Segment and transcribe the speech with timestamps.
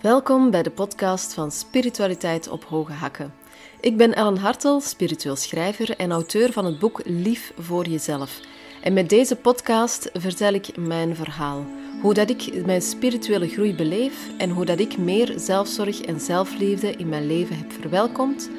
[0.00, 3.34] Welkom bij de podcast van Spiritualiteit op Hoge Hakken.
[3.80, 8.40] Ik ben Ellen Hartel, spiritueel schrijver en auteur van het boek Lief voor Jezelf.
[8.82, 11.64] En met deze podcast vertel ik mijn verhaal.
[12.02, 16.90] Hoe dat ik mijn spirituele groei beleef en hoe dat ik meer zelfzorg en zelfliefde
[16.90, 18.50] in mijn leven heb verwelkomd.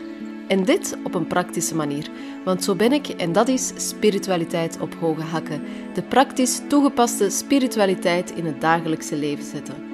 [0.48, 2.10] En dit op een praktische manier.
[2.46, 5.64] Want zo ben ik en dat is spiritualiteit op hoge hakken.
[5.94, 9.91] De praktisch toegepaste spiritualiteit in het dagelijkse leven zetten.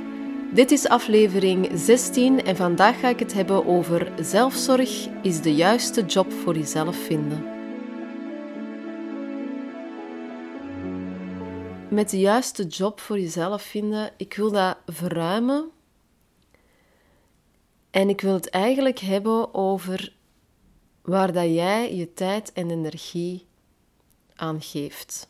[0.57, 6.05] Dit is aflevering 16 en vandaag ga ik het hebben over zelfzorg is de juiste
[6.05, 7.43] job voor jezelf vinden.
[11.89, 15.69] Met de juiste job voor jezelf vinden, ik wil dat verruimen.
[17.91, 20.13] En ik wil het eigenlijk hebben over
[21.01, 23.45] waar dat jij je tijd en energie
[24.35, 25.29] aan geeft.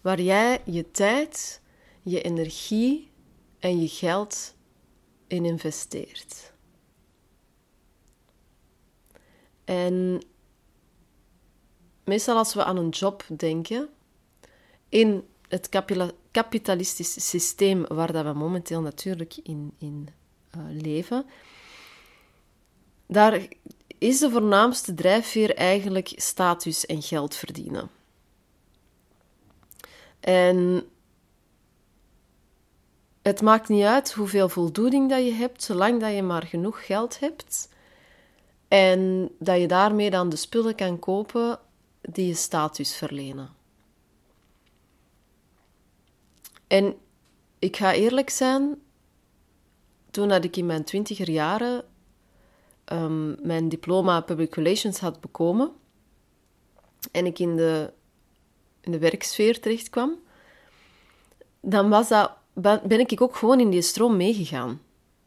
[0.00, 1.60] Waar jij je tijd,
[2.02, 3.12] je energie
[3.64, 4.54] en je geld
[5.26, 6.52] in investeert.
[9.64, 10.22] En
[12.04, 13.88] meestal als we aan een job denken,
[14.88, 15.68] in het
[16.30, 20.08] kapitalistische systeem waar dat we momenteel natuurlijk in, in
[20.56, 21.26] uh, leven,
[23.06, 23.48] daar
[23.98, 27.90] is de voornaamste drijfveer eigenlijk status en geld verdienen.
[30.20, 30.88] En
[33.24, 37.20] het maakt niet uit hoeveel voldoening dat je hebt, zolang dat je maar genoeg geld
[37.20, 37.68] hebt
[38.68, 41.58] en dat je daarmee dan de spullen kan kopen
[42.00, 43.48] die je status verlenen.
[46.66, 46.96] En
[47.58, 48.82] ik ga eerlijk zijn,
[50.10, 51.84] toen dat ik in mijn twintiger jaren
[52.92, 55.72] um, mijn diploma Public Relations had bekomen
[57.12, 57.92] en ik in de,
[58.80, 60.18] in de werksfeer terecht kwam,
[61.60, 64.80] dan was dat ben ik ook gewoon in die stroom meegegaan.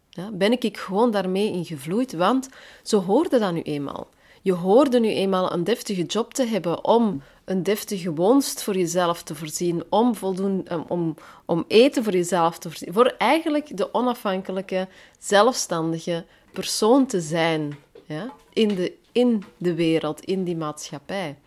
[0.09, 2.49] Ja, ben ik gewoon daarmee ingevloeid, want
[2.83, 4.07] zo hoorde dat nu eenmaal.
[4.41, 9.23] Je hoorde nu eenmaal een deftige job te hebben om een deftige woonst voor jezelf
[9.23, 11.15] te voorzien, om, voldoen, om,
[11.45, 14.87] om eten voor jezelf te voorzien, voor eigenlijk de onafhankelijke,
[15.19, 21.37] zelfstandige persoon te zijn ja, in, de, in de wereld, in die maatschappij.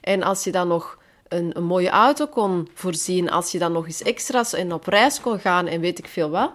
[0.00, 0.97] En als je dan nog
[1.28, 5.20] een, een, mooie auto kon voorzien, als je dan nog eens extra's en op reis
[5.20, 6.52] kon gaan en weet ik veel wat,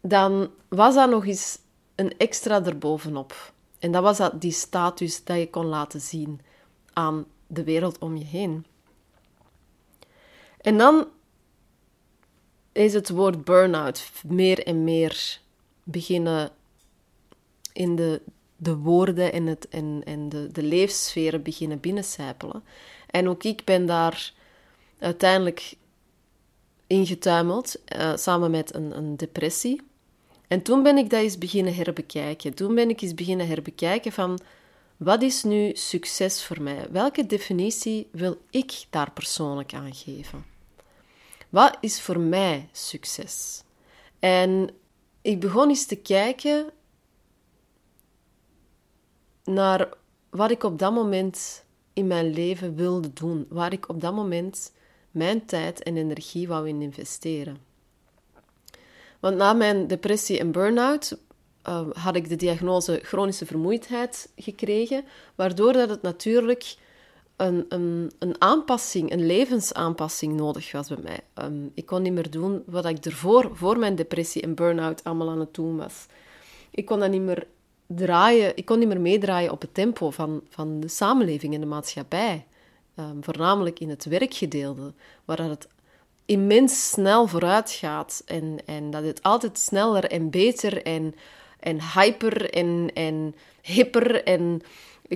[0.00, 1.58] dan was dat nog eens
[1.94, 3.52] een extra erbovenop.
[3.78, 6.40] En dat was dat, die status dat je kon laten zien
[6.92, 8.66] aan de wereld om je heen.
[10.60, 11.06] En dan
[12.72, 15.40] is het woord burn-out meer en meer
[15.84, 16.50] beginnen
[17.72, 18.22] in de,
[18.56, 22.62] de woorden en, het, en, de, de leefsferen beginnen binnencijpelen.
[23.10, 24.32] En ook ik ben daar
[24.98, 25.74] uiteindelijk
[26.86, 29.82] ingetuimeld, uh, samen met een, een depressie.
[30.48, 32.54] En toen ben ik dat eens beginnen herbekijken.
[32.54, 34.40] Toen ben ik eens beginnen herbekijken van
[34.96, 36.86] wat is nu succes voor mij?
[36.90, 40.44] Welke definitie wil ik daar persoonlijk aan geven?
[41.48, 43.62] Wat is voor mij succes?
[44.18, 44.70] En
[45.22, 46.70] ik begon eens te kijken
[49.44, 49.88] naar
[50.30, 54.72] wat ik op dat moment in mijn leven wilde doen, waar ik op dat moment
[55.10, 57.58] mijn tijd en energie wou in investeren.
[59.20, 61.18] Want na mijn depressie en burn-out
[61.68, 66.76] uh, had ik de diagnose chronische vermoeidheid gekregen, waardoor dat het natuurlijk
[67.36, 71.44] een, een, een aanpassing, een levensaanpassing nodig was bij mij.
[71.44, 75.30] Um, ik kon niet meer doen wat ik ervoor, voor mijn depressie en burn-out, allemaal
[75.30, 76.06] aan het doen was.
[76.70, 77.46] Ik kon dat niet meer
[77.96, 81.66] draaien, ik kon niet meer meedraaien op het tempo van, van de samenleving en de
[81.66, 82.46] maatschappij.
[82.96, 84.92] Um, voornamelijk in het werkgedeelte,
[85.24, 85.68] waar het
[86.24, 91.14] immens snel vooruit gaat en, en dat het altijd sneller en beter en,
[91.60, 94.62] en hyper en, en hipper en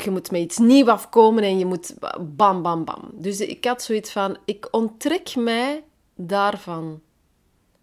[0.03, 3.11] je moet met iets nieuws afkomen en je moet bam, bam, bam.
[3.13, 5.83] Dus ik had zoiets van, ik onttrek mij
[6.15, 7.01] daarvan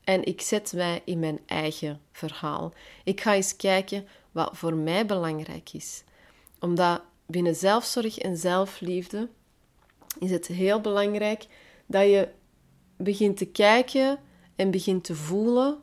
[0.04, 2.74] en ik zet mij in mijn eigen verhaal.
[3.04, 6.04] Ik ga eens kijken wat voor mij belangrijk is.
[6.60, 9.30] Omdat binnen zelfzorg en zelfliefde
[10.20, 11.48] is het heel belangrijk
[11.86, 12.28] dat je
[12.98, 14.20] begint te kijken
[14.56, 15.82] en begint te voelen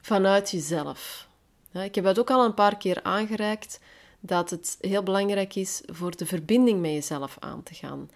[0.00, 1.28] vanuit jezelf.
[1.72, 3.80] ik heb dat ook al een paar keer aangereikt,
[4.20, 8.10] dat het heel belangrijk is voor de verbinding met jezelf aan te gaan.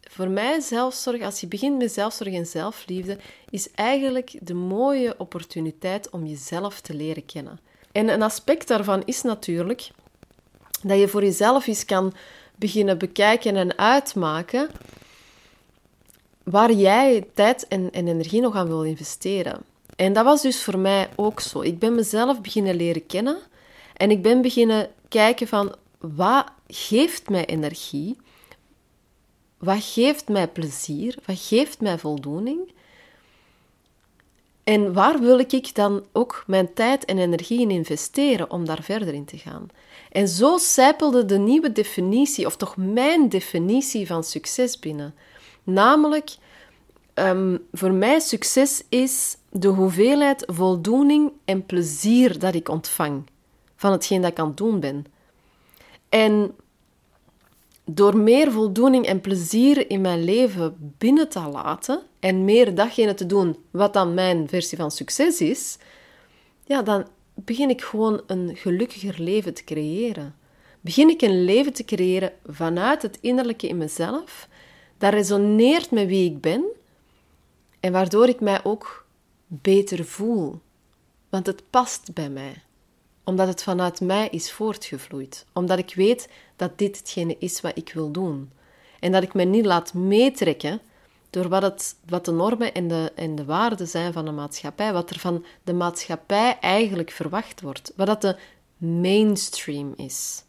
[0.00, 3.18] Voor mij zelfzorg, als je begint met zelfzorg en zelfliefde,
[3.50, 7.60] is eigenlijk de mooie opportuniteit om jezelf te leren kennen.
[7.94, 9.90] En een aspect daarvan is natuurlijk
[10.82, 12.14] dat je voor jezelf eens kan
[12.56, 14.70] beginnen bekijken en uitmaken
[16.42, 19.60] waar jij tijd en, en energie nog aan wil investeren.
[19.96, 21.60] En dat was dus voor mij ook zo.
[21.60, 23.38] Ik ben mezelf beginnen leren kennen
[23.96, 28.16] en ik ben beginnen kijken van wat geeft mij energie?
[29.58, 31.18] Wat geeft mij plezier?
[31.26, 32.72] Wat geeft mij voldoening?
[34.64, 39.14] En waar wil ik dan ook mijn tijd en energie in investeren om daar verder
[39.14, 39.66] in te gaan?
[40.10, 45.14] En zo zijpelde de nieuwe definitie, of toch mijn definitie van succes binnen.
[45.64, 46.36] Namelijk,
[47.14, 53.24] um, voor mij succes is de hoeveelheid voldoening en plezier dat ik ontvang
[53.76, 55.06] van hetgeen dat ik aan het doen ben.
[56.08, 56.54] En
[57.84, 63.26] door meer voldoening en plezier in mijn leven binnen te laten en meer datgene te
[63.26, 65.78] doen wat dan mijn versie van succes is,
[66.64, 70.34] ja, dan begin ik gewoon een gelukkiger leven te creëren.
[70.80, 74.48] Begin ik een leven te creëren vanuit het innerlijke in mezelf,
[74.98, 76.64] dat resoneert met wie ik ben
[77.80, 79.06] en waardoor ik mij ook
[79.46, 80.60] beter voel.
[81.28, 82.62] Want het past bij mij
[83.26, 85.46] omdat het vanuit mij is voortgevloeid.
[85.52, 88.50] Omdat ik weet dat dit hetgene is wat ik wil doen.
[89.00, 90.80] En dat ik me niet laat meetrekken
[91.34, 94.92] door wat, het, wat de normen en de, en de waarden zijn van de maatschappij.
[94.92, 97.92] Wat er van de maatschappij eigenlijk verwacht wordt.
[97.96, 98.36] Wat dat de
[98.76, 100.44] mainstream is.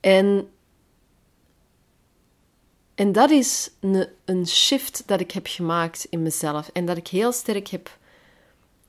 [0.00, 0.50] En,
[2.94, 6.70] en dat is een, een shift dat ik heb gemaakt in mezelf.
[6.72, 7.98] En dat ik heel sterk heb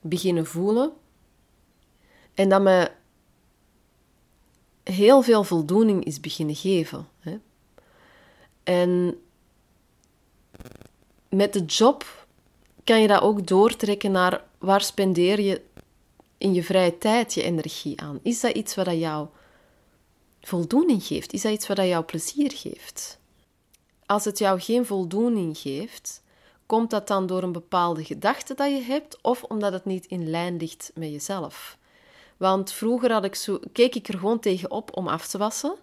[0.00, 0.92] beginnen voelen
[2.34, 2.90] en dat me
[4.82, 7.08] heel veel voldoening is beginnen geven.
[7.20, 7.38] Hè.
[8.62, 9.20] En
[11.36, 12.26] met de job
[12.84, 15.62] kan je dat ook doortrekken naar waar spendeer je
[16.38, 18.18] in je vrije tijd je energie aan.
[18.22, 19.28] Is dat iets wat jou
[20.40, 21.32] voldoening geeft?
[21.32, 23.18] Is dat iets wat jou plezier geeft?
[24.06, 26.22] Als het jou geen voldoening geeft,
[26.66, 30.30] komt dat dan door een bepaalde gedachte dat je hebt of omdat het niet in
[30.30, 31.78] lijn ligt met jezelf?
[32.36, 35.74] Want vroeger had ik zo, keek ik er gewoon tegen op om af te wassen.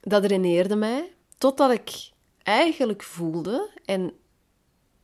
[0.00, 2.12] Dat reneerde mij, totdat ik
[2.44, 4.12] eigenlijk voelde en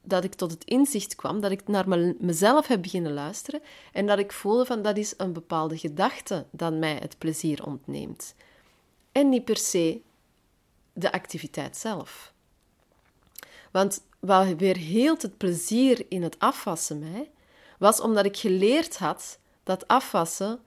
[0.03, 1.89] dat ik tot het inzicht kwam, dat ik naar
[2.19, 6.73] mezelf heb beginnen luisteren en dat ik voelde van dat is een bepaalde gedachte dat
[6.73, 8.35] mij het plezier ontneemt.
[9.13, 10.01] En niet per se
[10.93, 12.33] de activiteit zelf.
[13.71, 17.31] Want wat weer heel het plezier in het afwassen mij,
[17.79, 20.61] was omdat ik geleerd had dat afwassen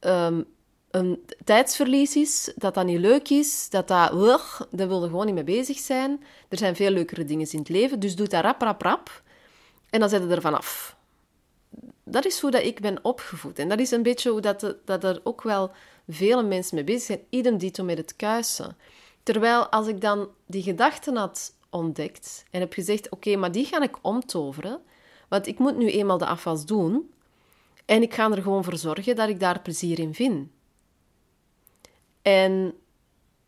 [0.00, 0.46] um,
[0.90, 4.12] een tijdsverlies is, dat dat niet leuk is, dat dat...
[4.12, 6.24] Ugh, daar wil je gewoon niet mee bezig zijn.
[6.48, 9.22] Er zijn veel leukere dingen in het leven, dus doe dat rap, rap, rap.
[9.90, 10.96] En dan zet je er vanaf.
[12.04, 13.58] Dat is hoe dat ik ben opgevoed.
[13.58, 15.70] En dat is een beetje hoe dat, dat er ook wel
[16.08, 17.20] vele mensen mee bezig zijn.
[17.28, 18.76] Idem dito met het kuisen.
[19.22, 23.82] Terwijl als ik dan die gedachten had ontdekt en heb gezegd, oké, maar die ga
[23.82, 24.80] ik omtoveren,
[25.28, 27.10] want ik moet nu eenmaal de afwas doen,
[27.84, 30.48] en ik ga er gewoon voor zorgen dat ik daar plezier in vind.
[32.28, 32.74] En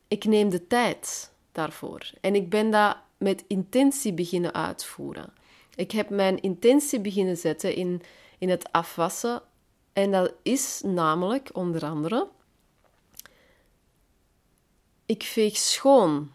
[0.08, 2.10] ik neem de tijd daarvoor.
[2.20, 5.32] En ik ben dat met intentie beginnen uitvoeren.
[5.74, 8.02] Ik heb mijn intentie beginnen zetten in,
[8.38, 9.42] in het afwassen.
[9.92, 12.28] En dat is namelijk onder andere:
[15.06, 16.32] ik veeg schoon.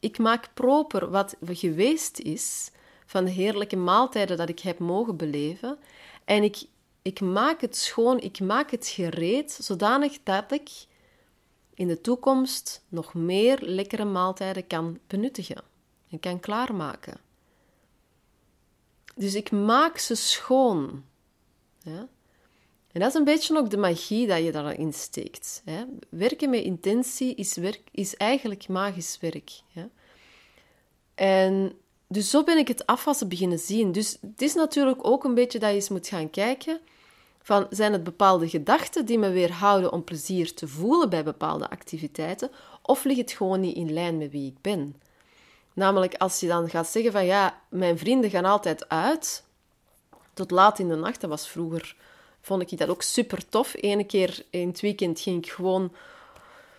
[0.00, 2.70] Ik maak proper wat geweest is
[3.06, 5.78] van de heerlijke maaltijden dat ik heb mogen beleven.
[6.24, 6.66] En ik
[7.02, 10.70] ik maak het schoon, ik maak het gereed, zodanig dat ik
[11.76, 15.62] in de toekomst nog meer lekkere maaltijden kan benuttigen
[16.10, 17.20] en kan klaarmaken.
[19.14, 21.04] Dus ik maak ze schoon.
[21.82, 22.08] Ja?
[22.92, 25.62] En dat is een beetje ook de magie dat je daarin steekt.
[25.64, 25.84] Hè?
[26.08, 29.50] Werken met intentie is, werk, is eigenlijk magisch werk.
[29.72, 29.88] Ja?
[31.14, 31.72] En
[32.06, 33.92] dus zo ben ik het afwassen beginnen zien.
[33.92, 36.80] Dus het is natuurlijk ook een beetje dat je eens moet gaan kijken
[37.46, 42.50] van zijn het bepaalde gedachten die me weerhouden om plezier te voelen bij bepaalde activiteiten,
[42.82, 44.96] of ligt het gewoon niet in lijn met wie ik ben?
[45.72, 49.44] Namelijk als je dan gaat zeggen van ja, mijn vrienden gaan altijd uit
[50.34, 51.20] tot laat in de nacht.
[51.20, 51.96] Dat was vroeger,
[52.40, 53.74] vond ik dat ook super tof.
[53.74, 55.92] Ene keer in het weekend ging ik gewoon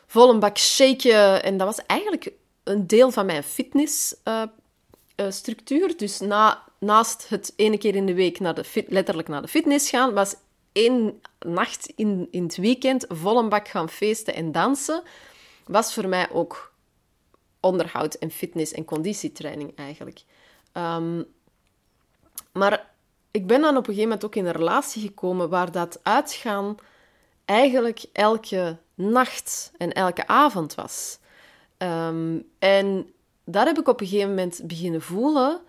[0.07, 2.31] vol een bak shaken en dat was eigenlijk
[2.63, 5.89] een deel van mijn fitnessstructuur.
[5.89, 9.47] Uh, dus na, naast het ene keer in de week naar de letterlijk naar de
[9.47, 10.35] fitness gaan, was
[10.77, 15.03] één nacht in, in het weekend vol een bak gaan feesten en dansen,
[15.65, 16.73] was voor mij ook
[17.59, 20.21] onderhoud en fitness en conditietraining eigenlijk.
[20.71, 21.23] Ehm,
[22.51, 22.89] maar
[23.31, 26.75] ik ben dan op een gegeven moment ook in een relatie gekomen waar dat uitgaan
[27.45, 31.19] eigenlijk elke nacht en elke avond was.
[31.77, 33.11] Ehm, en
[33.43, 35.59] daar heb ik op een gegeven moment beginnen voelen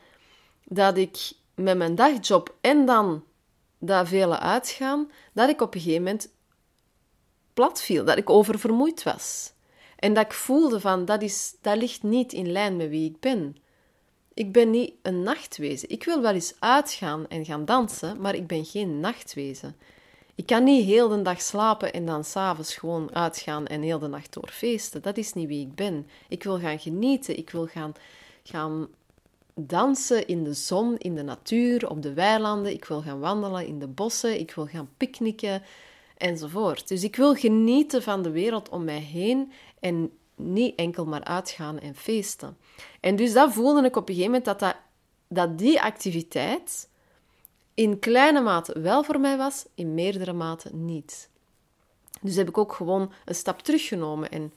[0.65, 3.23] dat ik met mijn dagjob en dan
[3.78, 6.28] dat vele uitgaan, dat ik op een gegeven moment
[7.54, 9.52] plat viel, dat ik oververmoeid was.
[9.97, 13.20] En dat ik voelde van, dat, is, dat ligt niet in lijn met wie ik
[13.20, 13.56] ben.
[14.35, 15.90] Ik ben niet een nachtwezen.
[15.90, 19.76] Ik wil wel eens uitgaan en gaan dansen, maar ik ben geen nachtwezen.
[20.35, 24.06] Ik kan niet heel de dag slapen en dan s'avonds gewoon uitgaan en heel de
[24.06, 25.02] nacht doorfeesten.
[25.02, 26.06] Dat is niet wie ik ben.
[26.28, 27.38] Ik wil gaan genieten.
[27.38, 27.92] Ik wil gaan,
[28.42, 28.88] gaan
[29.61, 32.73] dansen in de zon, in de natuur, op de weilanden.
[32.73, 34.41] Ik wil gaan wandelen in de bossen.
[34.41, 35.62] Ik wil gaan picknicken
[36.17, 36.88] enzovoort.
[36.88, 41.79] Dus ik wil genieten van de wereld om mij heen en niet enkel maar uitgaan
[41.79, 42.57] en feesten.
[43.00, 44.75] En dus dat voelde ik op een gegeven moment dat,
[45.29, 46.88] dat, die activiteit
[47.75, 51.31] in kleine mate wel voor mij was, in meerdere mate niet.
[52.21, 54.53] Dus heb ik ook gewoon een stap teruggenomen en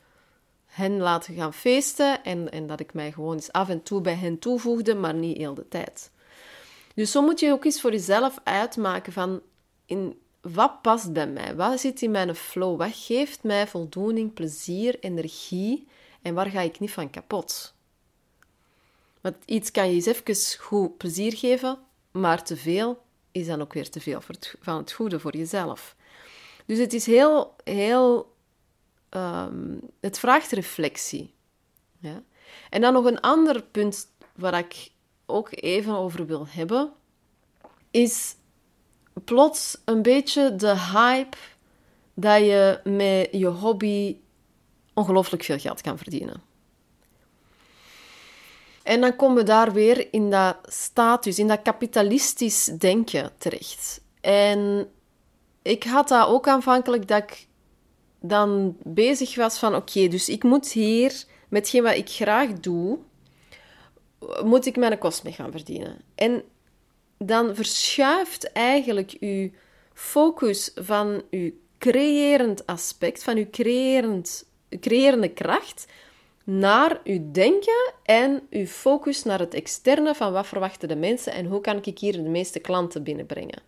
[0.72, 4.16] hen laten gaan feesten en, en dat ik mij gewoon eens af en toe bij
[4.16, 6.12] hen toevoegde, maar niet heel de tijd.
[6.96, 9.42] Dus zo moet je ook eens voor jezelf uitmaken van
[9.86, 11.56] in wat past bij mij?
[11.56, 12.78] Wat zit in mijn flow?
[12.78, 15.88] Wat geeft mij voldoening, plezier, energie
[16.22, 17.74] en waar ga ik niet van kapot?
[19.22, 21.80] Want iets kan je eens even goed plezier geven,
[22.12, 23.02] maar te veel
[23.32, 24.22] is dan ook weer te veel
[24.62, 25.96] van het goede voor jezelf.
[26.66, 28.34] Dus het is heel, heel,
[29.12, 31.34] um, het vraagt reflectie.
[32.00, 32.24] Ja?
[32.70, 34.92] En dan nog een ander punt waar ik
[35.26, 36.94] ook even over wil hebben,
[37.92, 38.36] is
[39.24, 41.38] plots een beetje de hype
[42.14, 44.18] dat je met je hobby
[44.94, 46.42] ongelooflijk veel geld kan verdienen.
[48.84, 54.02] En dan komen we daar weer in dat status, in dat kapitalistisch denken terecht.
[54.22, 54.92] En
[55.62, 57.48] ik had dat ook aanvankelijk dat ik
[58.22, 62.98] dan bezig was van oké, dus ik moet hier, met hetgeen wat ik graag doe,
[64.44, 66.02] moet ik mijn kost mee gaan verdienen.
[66.16, 66.44] En
[67.18, 69.50] dan verschuift eigenlijk uw
[69.94, 74.46] focus van uw creërend aspect, van uw creërend,
[74.80, 75.86] creërende kracht,
[76.44, 81.46] naar uw denken en uw focus naar het externe van wat verwachten de mensen en
[81.46, 83.62] hoe kan ik hier de meeste klanten binnenbrengen.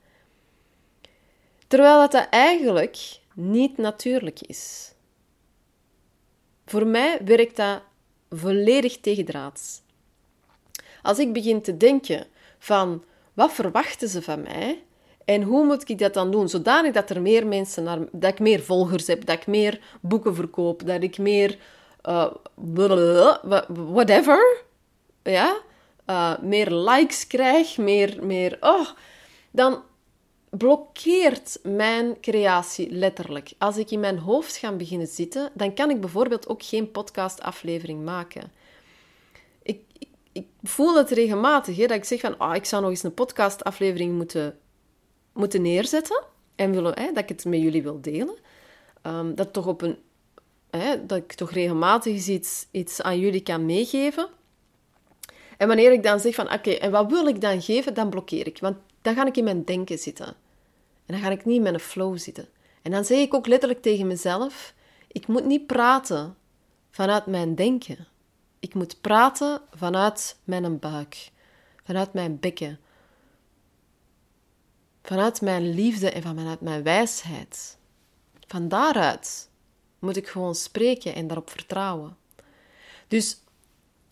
[1.67, 2.97] Terwijl dat, dat eigenlijk
[3.33, 4.93] niet natuurlijk is.
[6.65, 7.81] Voor mij werkt dat
[8.29, 9.81] volledig tegendraads.
[11.01, 12.27] Als ik begin te denken
[12.59, 14.83] van wat verwachten ze van mij
[15.25, 16.49] en hoe moet ik dat dan doen?
[16.49, 20.35] Zodanig dat er meer mensen, naar, dat ik meer volgers heb, dat ik meer boeken
[20.35, 21.57] verkoop, dat ik meer
[22.09, 22.31] uh,
[23.67, 24.63] whatever,
[25.23, 25.57] ja,
[26.09, 28.89] uh, meer likes krijg, meer, meer, oh,
[29.51, 29.83] dan
[30.57, 33.53] blokkeert mijn creatie letterlijk.
[33.57, 38.03] Als ik in mijn hoofd ga beginnen zitten, dan kan ik bijvoorbeeld ook geen podcastaflevering
[38.03, 38.51] maken.
[39.63, 42.91] Ik, ik, ik voel het regelmatig, hè, dat ik zeg van, oh, ik zou nog
[42.91, 44.57] eens een podcastaflevering moeten,
[45.33, 46.23] moeten neerzetten
[46.55, 48.35] en willen, hè, dat ik het met jullie wil delen.
[49.07, 49.97] Um, dat toch op een
[50.69, 54.27] hè, dat ik toch regelmatig iets, iets aan jullie kan meegeven.
[55.57, 58.47] En wanneer ik dan zeg van, oké, en wat wil ik dan geven, dan blokkeer
[58.47, 58.59] ik.
[58.59, 60.35] Want dan ga ik in mijn denken zitten.
[61.13, 62.47] En dan ga ik niet in mijn flow zitten.
[62.81, 64.73] En dan zeg ik ook letterlijk tegen mezelf,
[65.07, 66.37] ik moet niet praten
[66.91, 68.07] vanuit mijn denken.
[68.59, 71.31] Ik moet praten vanuit mijn buik,
[71.83, 72.79] vanuit mijn bekken,
[75.03, 77.77] vanuit mijn liefde en vanuit mijn wijsheid.
[78.47, 79.49] Van daaruit
[79.99, 82.17] moet ik gewoon spreken en daarop vertrouwen.
[83.07, 83.37] Dus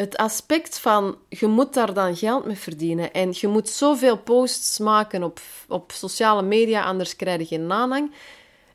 [0.01, 4.77] het aspect van je moet daar dan geld mee verdienen en je moet zoveel posts
[4.77, 8.13] maken op, op sociale media, anders krijg je geen aanhang.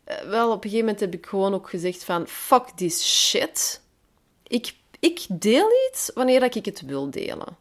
[0.05, 3.83] Eh, wel, op een gegeven moment heb ik gewoon ook gezegd van fuck this shit.
[4.47, 7.57] Ik, ik deel iets wanneer ik het wil delen.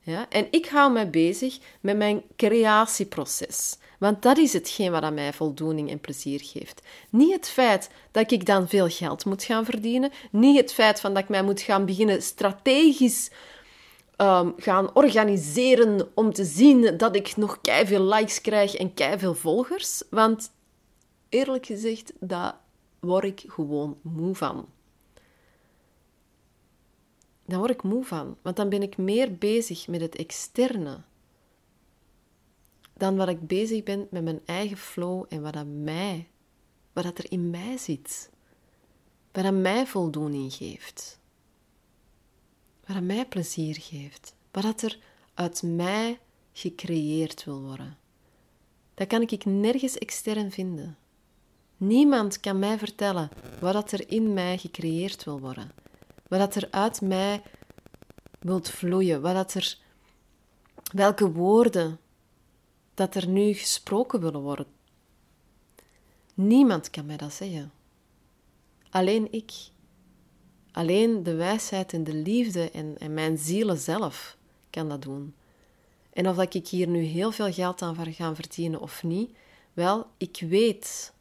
[0.00, 0.26] Ja?
[0.28, 3.76] En ik hou mij bezig met mijn creatieproces.
[4.00, 6.82] Want dat is hetgeen wat aan mij voldoening en plezier geeft.
[7.10, 10.10] Niet het feit dat ik dan veel geld moet gaan verdienen.
[10.30, 13.30] Niet het feit van dat ik mij moet gaan beginnen strategisch
[14.16, 20.02] um, gaan organiseren om te zien dat ik nog veel likes krijg en veel volgers.
[20.10, 20.50] Want
[21.28, 22.58] eerlijk gezegd, daar
[23.00, 24.68] word ik gewoon moe van.
[27.46, 31.00] Dan word ik moe van, want dan ben ik meer bezig met het externe
[33.00, 36.28] dan wat ik bezig ben met mijn eigen flow en wat, dat mij,
[36.92, 38.30] wat dat er in mij zit.
[39.32, 41.18] Wat dat mij voldoening geeft.
[42.86, 44.34] Wat dat mij plezier geeft.
[44.50, 44.98] Wat dat er
[45.34, 46.18] uit mij
[46.52, 47.98] gecreëerd wil worden.
[48.94, 50.98] Dat kan ik nergens extern vinden.
[51.76, 53.28] Niemand kan mij vertellen
[53.60, 55.72] wat dat er in mij gecreëerd wil worden.
[56.28, 57.42] Wat dat er uit mij
[58.38, 59.20] wilt vloeien.
[59.20, 59.78] Wat dat er
[60.92, 61.98] welke woorden
[63.00, 64.66] dat er nu gesproken willen worden.
[66.34, 67.72] Niemand kan mij dat zeggen.
[68.90, 69.52] Alleen ik.
[70.72, 74.36] Alleen de wijsheid en de liefde en, mijn zielen zelf
[74.70, 75.34] kan dat doen.
[76.12, 79.36] En of dat ik hier nu heel veel geld aan ga verdienen of niet,
[79.72, 81.12] wel, ik weet,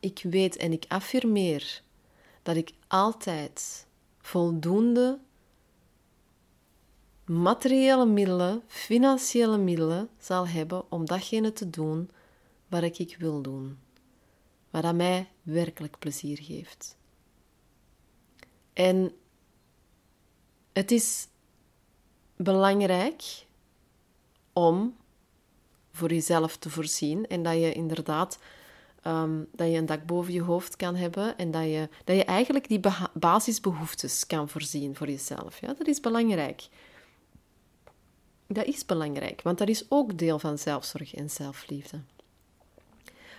[0.00, 1.82] ik weet en ik affirmeer
[2.42, 3.86] dat ik altijd
[4.20, 5.18] voldoende
[7.24, 12.10] materiële middelen, financiële middelen zal hebben om datgene te doen
[12.68, 13.78] wat ik wil doen.
[14.70, 16.96] Wat dat mij werkelijk plezier geeft.
[18.72, 19.12] En
[20.72, 21.28] het is
[22.36, 23.46] belangrijk
[24.52, 24.96] om
[25.92, 28.38] voor jezelf te voorzien en dat je inderdaad
[29.04, 32.24] Ehm, dat je een dak boven je hoofd kan hebben en dat je, dat je
[32.24, 32.80] eigenlijk die
[33.12, 35.60] basisbehoeftes kan voorzien voor jezelf.
[35.60, 36.68] Ja, dat is belangrijk.
[38.46, 42.00] Dat is belangrijk, want dat is ook deel van zelfzorg en zelfliefde.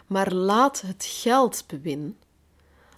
[0.07, 2.17] Maar laat het geldbewin,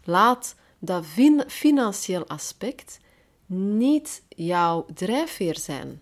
[0.03, 1.05] laat dat
[1.47, 2.99] financieel aspect
[3.45, 6.01] niet jouw drijfveer zijn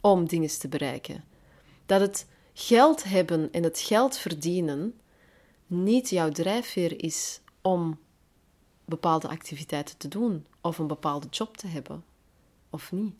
[0.00, 1.24] om dingen te bereiken.
[1.86, 5.00] Dat het geld hebben en het geld verdienen
[5.66, 7.98] niet jouw drijfveer is om
[8.84, 12.04] bepaalde activiteiten te doen of een bepaalde job te hebben
[12.70, 13.14] of niet.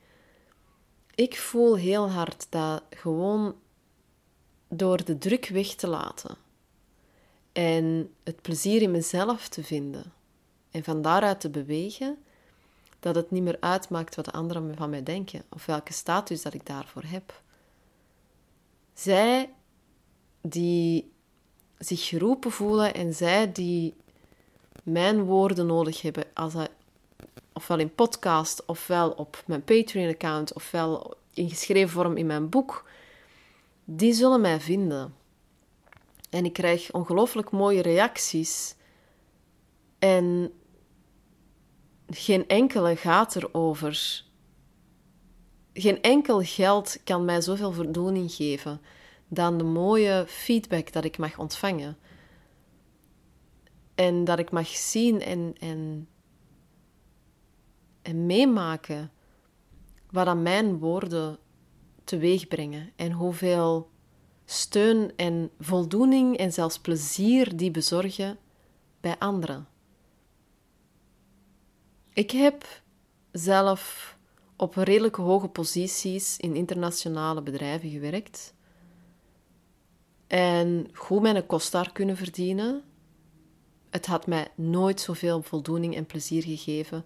[1.14, 3.54] Ik voel heel hard dat gewoon
[4.68, 6.36] door de druk weg te laten
[7.52, 10.12] en het plezier in mezelf te vinden
[10.70, 12.18] en van daaruit te bewegen,
[13.00, 16.54] dat het niet meer uitmaakt wat de anderen van mij denken of welke status dat
[16.54, 17.42] ik daarvoor heb.
[18.94, 19.50] Zij
[20.40, 21.12] die
[21.78, 23.94] zich geroepen voelen en zij die
[24.82, 26.54] mijn woorden nodig hebben, als
[27.54, 32.88] ofwel in podcast, ofwel op mijn Patreon-account, ofwel in geschreven vorm in mijn boek,
[33.84, 35.14] die zullen mij vinden.
[36.30, 38.74] En ik krijg ongelooflijk mooie reacties.
[39.98, 40.52] En
[42.08, 44.24] geen enkele gaat erover.
[45.72, 48.80] Geen enkel geld kan mij zoveel voldoening geven
[49.28, 51.96] dan de mooie feedback dat ik mag ontvangen.
[53.94, 56.08] En dat ik mag zien en, en,
[58.04, 59.10] en meemaken
[60.10, 61.38] wat aan mijn woorden
[62.04, 62.92] teweeg brengen.
[62.96, 63.90] En hoeveel
[64.44, 68.38] steun en voldoening en zelfs plezier die bezorgen
[69.00, 69.68] bij anderen.
[72.12, 72.82] Ik heb
[73.32, 74.16] zelf
[74.56, 78.54] op redelijk hoge posities in internationale bedrijven gewerkt
[80.26, 82.82] en goed mijn kost daar kunnen verdienen.
[83.90, 87.04] Het had mij nooit zoveel voldoening en plezier gegeven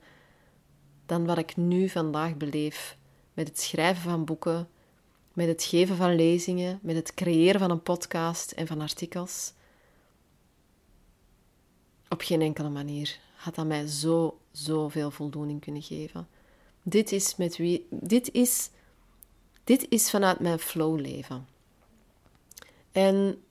[1.08, 2.96] dan wat ik nu vandaag beleef
[3.34, 4.68] met het schrijven van boeken,
[5.32, 9.52] met het geven van lezingen, met het creëren van een podcast en van artikels.
[12.08, 16.28] Op geen enkele manier had dat mij zo, zoveel voldoening kunnen geven.
[16.82, 18.70] Dit is, met wie, dit is,
[19.64, 21.46] dit is vanuit mijn flow leven.
[22.92, 23.42] En,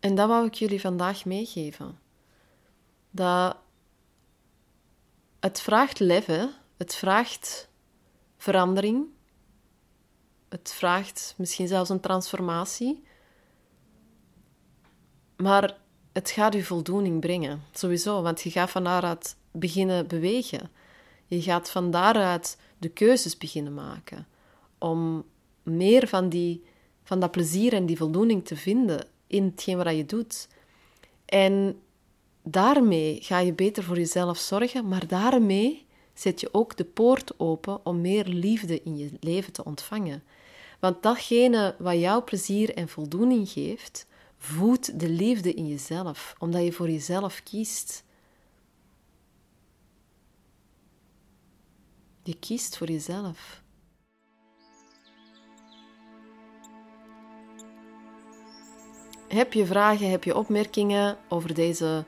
[0.00, 1.98] en dat wou ik jullie vandaag meegeven.
[3.10, 3.56] Dat
[5.42, 7.68] het vraagt leven, het vraagt
[8.36, 9.06] verandering,
[10.48, 13.02] het vraagt misschien zelfs een transformatie.
[15.36, 15.76] Maar
[16.12, 20.70] het gaat u voldoening brengen, sowieso, want je gaat van daaruit beginnen bewegen.
[21.26, 24.26] Je gaat van daaruit de keuzes beginnen maken
[24.78, 25.24] om
[25.62, 26.64] meer van die
[27.02, 30.48] van dat plezier en die voldoening te vinden in hetgeen wat je doet.
[31.24, 31.82] En
[32.42, 37.86] daarmee ga je beter voor jezelf zorgen, maar daarmee zet je ook de poort open
[37.86, 40.22] om meer liefde in je leven te ontvangen.
[40.80, 44.06] Want datgene wat jou plezier en voldoening geeft,
[44.38, 48.04] voedt de liefde in jezelf, omdat je voor jezelf kiest.
[52.22, 53.62] Je kiest voor jezelf.
[59.28, 62.04] Heb je vragen, heb je opmerkingen over deze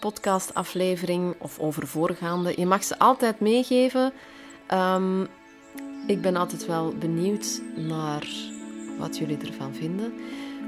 [0.00, 2.52] podcastaflevering of over voorgaande?
[2.56, 4.12] Je mag ze altijd meegeven.
[4.74, 5.28] Um,
[6.06, 8.26] ik ben altijd wel benieuwd naar
[8.98, 10.12] wat jullie ervan vinden.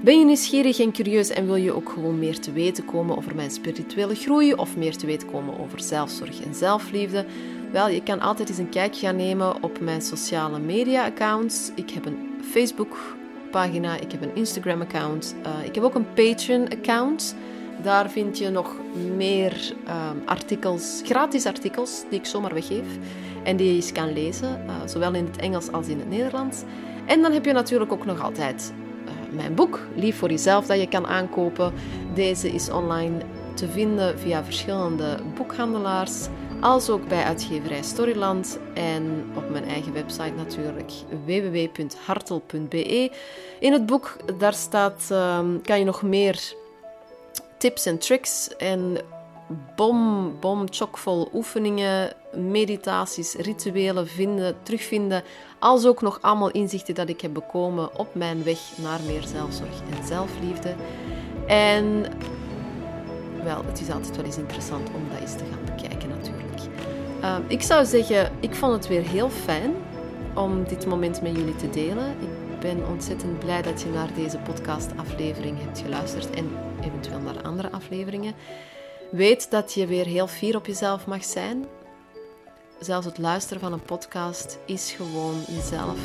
[0.02, 3.34] Ben je nieuwsgierig en curieus en wil je ook gewoon meer te weten komen over
[3.34, 7.24] mijn spirituele groei of meer te weten komen over zelfzorg en zelfliefde?
[7.72, 11.70] Wel, je kan altijd eens een kijkje gaan nemen op mijn sociale media accounts.
[11.74, 12.96] Ik heb een Facebook
[13.50, 17.36] pagina, ik heb een Instagram-account, uh, ik heb ook een Patreon-account.
[17.82, 18.76] Daar vind je nog
[19.16, 22.86] meer um, artikels, gratis artikels, die ik zomaar weggeef.
[23.42, 26.62] en die je eens kan lezen, uh, zowel in het Engels als in het Nederlands.
[27.06, 28.72] En dan heb je natuurlijk ook nog altijd
[29.04, 31.72] uh, mijn boek, Lief voor jezelf, dat je kan aankopen.
[32.14, 33.18] Deze is online
[33.54, 36.26] te vinden via verschillende boekhandelaars,
[36.60, 40.92] als ook bij uitgeverij Storyland en op mijn eigen website natuurlijk
[41.24, 43.10] www.hartel.be.
[43.60, 46.54] In het boek daar staat, uh, kan je nog meer
[47.62, 48.96] tips en tricks en
[49.77, 55.22] bom, bom, chockvol oefeningen, meditaties, rituelen vinden, terugvinden,
[55.59, 59.81] als ook nog allemaal inzichten dat ik heb bekomen op mijn weg naar meer zelfzorg
[59.90, 60.75] en zelfliefde.
[61.46, 62.05] En
[63.42, 66.61] wel, het is altijd wel eens interessant om dat eens te gaan bekijken natuurlijk.
[67.20, 69.75] Uh, ik zou zeggen, ik vond het weer heel fijn
[70.35, 72.09] om dit moment met jullie te delen.
[72.09, 76.51] Ik ben ontzettend blij dat je naar deze podcastaflevering hebt geluisterd en
[76.85, 77.12] eventueel
[77.92, 78.35] afleveringen.
[79.11, 81.64] Weet dat je weer heel fier op jezelf mag zijn.
[82.81, 85.98] Zelfs het luisteren van een podcast is gewoon jezelf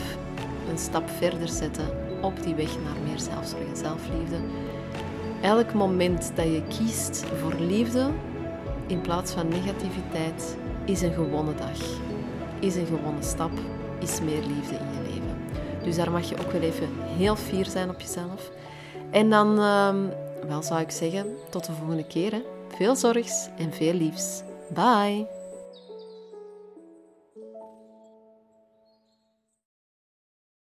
[0.69, 1.89] een stap verder zetten
[2.21, 4.37] op die weg naar meer zelfzorg en zelfliefde.
[5.41, 8.09] Elk moment dat je kiest voor liefde
[8.87, 11.79] in plaats van negativiteit is een gewonnen dag,
[12.59, 13.51] is een gewonnen stap,
[13.99, 15.37] is meer liefde in je leven.
[15.83, 18.51] Dus daar mag je ook wel even heel fier zijn op jezelf.
[19.11, 19.97] En dan, ehm,
[20.47, 22.31] wel zou ik zeggen, tot de volgende keer.
[22.31, 22.41] Hè.
[22.77, 24.41] Veel zorgs en veel liefs.
[24.67, 25.36] Bye!